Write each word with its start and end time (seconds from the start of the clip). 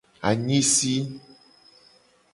Anyisi. 0.29 0.93